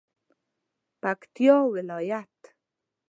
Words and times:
پکتیا 1.01 1.57
ولایت 1.73 2.35